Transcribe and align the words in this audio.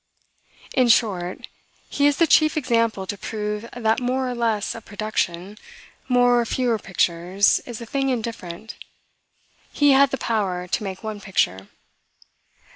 In 0.73 0.87
short, 0.87 1.47
he 1.87 2.07
is 2.07 2.17
the 2.17 2.25
chief 2.25 2.57
example 2.57 3.05
to 3.05 3.19
prove 3.19 3.69
that 3.71 3.99
more 3.99 4.27
or 4.31 4.33
less 4.33 4.73
of 4.73 4.83
production, 4.83 5.59
more 6.09 6.41
or 6.41 6.45
fewer 6.47 6.79
pictures, 6.79 7.59
is 7.67 7.79
a 7.81 7.85
thing 7.85 8.09
indifferent. 8.09 8.77
He 9.71 9.91
had 9.91 10.09
the 10.09 10.17
power 10.17 10.67
to 10.67 10.83
make 10.83 11.03
one 11.03 11.21
picture. 11.21 11.67